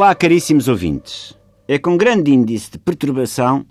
[0.00, 1.36] Olá, caríssimos ouvintes.
[1.68, 3.66] É com grande índice de perturbação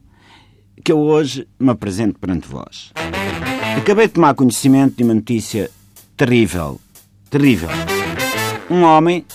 [0.83, 2.94] que eu hoje me apresento perante vós.
[3.76, 5.71] Acabei de tomar conhecimento de uma notícia
[6.15, 6.79] terrível.
[7.31, 7.69] Terrível.
[8.69, 9.26] Um homem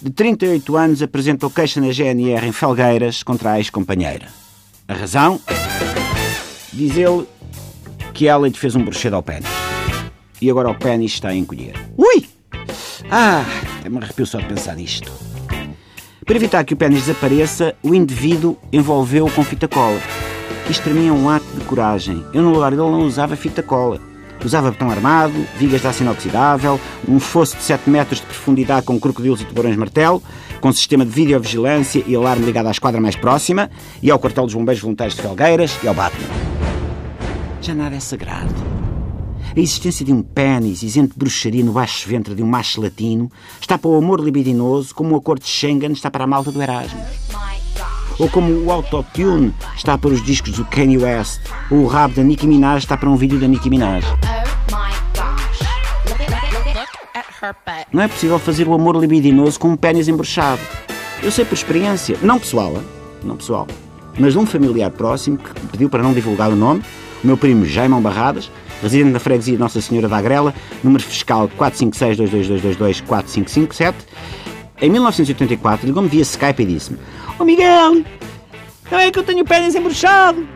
[0.00, 4.28] de 38 anos apresentou queixa na GNR em Felgueiras contra a ex-companheira.
[4.88, 5.38] A razão?
[6.72, 7.26] Diz ele
[8.14, 9.50] que ela lhe fez um bruxedo ao pênis.
[10.40, 11.74] E agora o pênis está a encolher.
[11.94, 12.26] Ui!
[13.10, 13.44] Ah,
[13.80, 15.12] até me arrepio só de pensar nisto.
[16.28, 19.98] Para evitar que o pênis desapareça, o indivíduo envolveu-o com fita cola.
[20.68, 22.22] Isto para mim é um ato de coragem.
[22.34, 23.98] Eu no lugar dele não usava fita cola.
[24.44, 26.78] Usava botão armado, vigas de aço inoxidável,
[27.08, 30.22] um fosso de 7 metros de profundidade com crocodilos e tubarões-martelo,
[30.60, 33.70] com sistema de videovigilância e alarme ligado à esquadra mais próxima,
[34.02, 36.28] e ao quartel dos bombeiros voluntários de Felgueiras e ao Batman.
[37.62, 38.54] Já nada é sagrado.
[39.56, 43.30] A existência de um pênis isento de bruxaria no baixo ventre de um macho latino
[43.60, 46.60] está para o amor libidinoso como o acordo de Schengen está para a malta do
[46.60, 47.06] Erasmus.
[48.18, 52.22] Ou como o autotune está para os discos do Kanye West, ou o rabo da
[52.22, 54.04] Nicki Minaj está para um vídeo da Nicki Minaj.
[57.92, 60.60] Não é possível fazer o amor libidinoso com um pênis embruxado.
[61.22, 62.82] Eu sei por experiência, não pessoal,
[63.22, 63.66] não pessoal,
[64.18, 66.82] mas de um familiar próximo que pediu para não divulgar o nome,
[67.22, 68.50] o meu primo Jaimão Barradas,
[68.82, 73.94] residente na freguesia Nossa Senhora da Agrela, número fiscal 456-2222-4557,
[74.80, 76.98] em 1984 ligou-me via Skype e disse-me
[77.30, 78.04] Ó oh Miguel,
[78.90, 80.46] não é que eu tenho o pênis embruxado?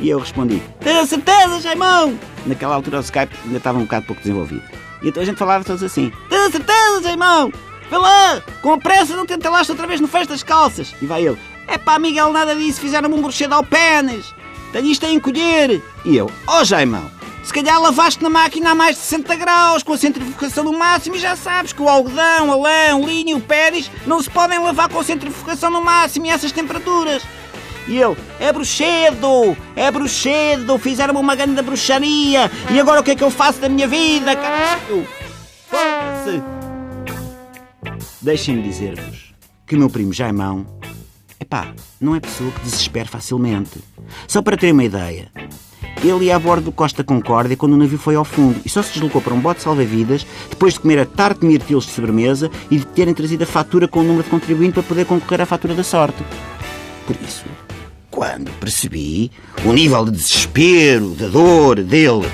[0.00, 2.18] E eu respondi Tens certeza, Jaimão?
[2.46, 4.62] Naquela altura o Skype ainda estava um bocado pouco desenvolvido.
[5.02, 7.52] E então a gente falava todos assim Tens certeza, Jaimão?
[7.90, 10.94] Vê lá, com a pressa não te entalaste outra vez no fecho das calças.
[11.02, 11.36] E vai ele
[11.68, 14.34] É pá, Miguel, nada disso, fizeram-me um bruxedo ao pênis.
[14.72, 15.82] Tenho isto a encolher.
[16.04, 17.10] E eu, ó oh, Jaimão,
[17.42, 21.16] se calhar lavaste na máquina a mais de 60 graus, com a centrifugação no máximo,
[21.16, 24.58] e já sabes que o algodão, a lã, o linho o pênis não se podem
[24.58, 27.22] lavar com a centrifugação no máximo e essas temperaturas.
[27.88, 33.16] E ele, é bruxedo, é bruxedo, fizeram-me uma grande bruxaria, e agora o que é
[33.16, 35.06] que eu faço da minha vida, caralho?
[38.20, 39.34] Deixem-me dizer-vos
[39.66, 40.64] que meu primo Jaimão,
[41.42, 43.78] epá, não é pessoa que desespera facilmente.
[44.26, 45.30] Só para ter uma ideia,
[46.02, 48.82] ele ia a bordo do Costa Concórdia quando o navio foi ao fundo e só
[48.82, 52.50] se deslocou para um bote salva-vidas depois de comer a tarte de mirtilos de sobremesa
[52.70, 55.46] e de terem trazido a fatura com o número de contribuinte para poder concorrer à
[55.46, 56.24] fatura da sorte.
[57.06, 57.44] Por isso,
[58.10, 59.30] quando percebi
[59.64, 62.28] o nível de desespero, de dor dele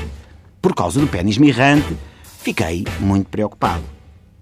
[0.60, 1.96] por causa do pênis mirrante,
[2.40, 3.84] fiquei muito preocupado.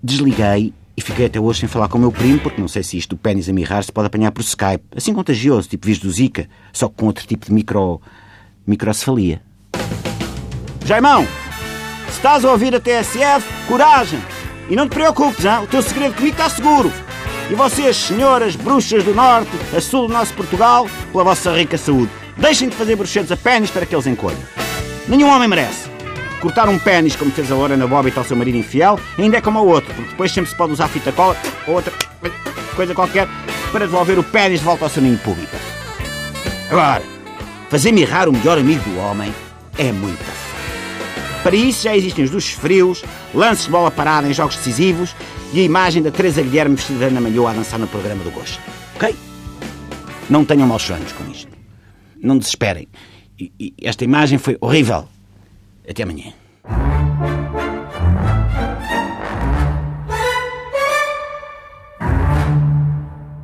[0.02, 2.96] Desliguei e fiquei até hoje sem falar com o meu primo, porque não sei se
[2.96, 4.82] isto do pênis a mirrar se pode apanhar por Skype.
[4.96, 8.00] Assim contagioso, tipo vírus do Zika, só com outro tipo de micro...
[8.66, 9.42] microcefalia.
[10.86, 11.26] Jaimão,
[12.06, 14.20] se estás a ouvir a TSF, coragem!
[14.70, 15.62] E não te preocupes, hein?
[15.62, 16.90] o teu segredo comigo está seguro.
[17.50, 22.10] E vocês, senhoras bruxas do Norte, a sul do nosso Portugal, pela vossa rica saúde,
[22.36, 24.38] deixem de fazer bruxedos a pênis para que eles encolham.
[25.06, 25.95] Nenhum homem merece.
[26.40, 29.60] Cortar um pênis, como fez a Lorena Bobbitt ao seu marido infiel, ainda é como
[29.60, 31.36] o outro, porque depois sempre se pode usar fita cola
[31.66, 31.92] ou outra
[32.74, 33.26] coisa qualquer
[33.72, 35.56] para devolver o pênis de volta ao seu ninho público.
[36.70, 37.02] Agora,
[37.70, 39.32] fazer mirrar o melhor amigo do homem
[39.78, 40.46] é fácil.
[41.42, 45.14] Para isso já existem os duches frios, lances de bola parada em jogos decisivos
[45.52, 48.60] e a imagem da Teresa Guilherme vestida na malhoa a dançar no programa do Gosto.
[48.96, 49.14] Ok?
[50.28, 51.50] Não tenham maus sonhos com isto.
[52.20, 52.88] Não desesperem.
[53.38, 55.08] E, e esta imagem foi horrível.
[55.88, 56.45] Até amanhã.